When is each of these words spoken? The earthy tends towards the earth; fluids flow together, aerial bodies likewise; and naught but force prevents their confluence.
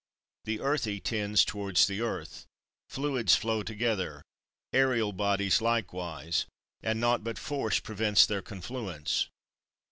The 0.45 0.61
earthy 0.61 0.99
tends 0.99 1.45
towards 1.45 1.85
the 1.85 2.01
earth; 2.01 2.47
fluids 2.89 3.35
flow 3.35 3.61
together, 3.61 4.23
aerial 4.73 5.13
bodies 5.13 5.61
likewise; 5.61 6.47
and 6.81 6.99
naught 6.99 7.23
but 7.23 7.37
force 7.37 7.77
prevents 7.79 8.25
their 8.25 8.41
confluence. 8.41 9.27